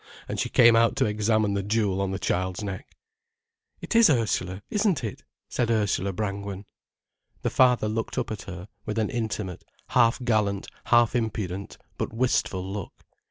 And 0.27 0.39
she 0.39 0.49
came 0.49 0.75
out 0.75 0.95
to 0.95 1.05
examine 1.05 1.53
the 1.53 1.61
jewel 1.61 2.01
on 2.01 2.09
the 2.09 2.17
child's 2.17 2.63
neck. 2.63 2.97
"It 3.81 3.95
is 3.95 4.09
Ursula, 4.09 4.63
isn't 4.71 5.03
it?" 5.03 5.21
said 5.47 5.69
Ursula 5.69 6.11
Brangwen. 6.11 6.65
The 7.43 7.51
father 7.51 7.87
looked 7.87 8.17
up 8.17 8.31
at 8.31 8.41
her, 8.41 8.67
with 8.83 8.97
an 8.97 9.11
intimate, 9.11 9.63
half 9.89 10.19
gallant, 10.23 10.65
half 10.85 11.15
impudent, 11.15 11.77
but 11.99 12.13
wistful 12.15 12.67
look. 12.67 13.05